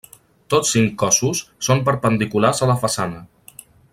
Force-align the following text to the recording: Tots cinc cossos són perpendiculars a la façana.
Tots 0.53 0.71
cinc 0.75 0.95
cossos 1.03 1.43
són 1.69 1.85
perpendiculars 1.91 2.65
a 2.69 2.73
la 2.73 2.79
façana. 2.87 3.23